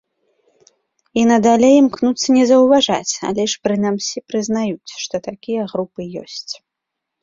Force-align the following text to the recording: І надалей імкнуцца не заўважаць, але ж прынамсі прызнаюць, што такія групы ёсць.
І 1.21 1.25
надалей 1.31 1.75
імкнуцца 1.81 2.27
не 2.39 2.43
заўважаць, 2.53 3.13
але 3.31 3.47
ж 3.55 3.63
прынамсі 3.69 4.27
прызнаюць, 4.33 4.91
што 5.07 5.15
такія 5.33 5.61
групы 5.73 6.13
ёсць. 6.29 6.53